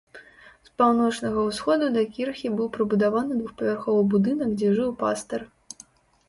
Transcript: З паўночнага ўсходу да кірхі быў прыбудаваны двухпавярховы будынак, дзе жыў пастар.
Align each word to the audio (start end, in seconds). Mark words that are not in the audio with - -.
З 0.67 0.71
паўночнага 0.81 1.43
ўсходу 1.49 1.89
да 1.97 2.03
кірхі 2.15 2.47
быў 2.55 2.71
прыбудаваны 2.79 3.37
двухпавярховы 3.43 4.01
будынак, 4.15 4.57
дзе 4.63 4.73
жыў 4.81 4.91
пастар. 5.05 5.41